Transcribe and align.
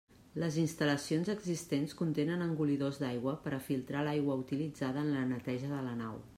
Les 0.43 0.55
instal·lacions 0.61 1.29
existents 1.33 1.93
contenen 1.99 2.41
engolidors 2.47 2.99
d'aigua 3.03 3.35
per 3.45 3.55
a 3.57 3.61
filtrar 3.69 4.05
l'aigua 4.11 4.41
utilitzada 4.45 5.07
en 5.07 5.15
la 5.19 5.27
neteja 5.37 5.75
de 5.79 5.87
la 5.91 5.97
nau. 6.05 6.23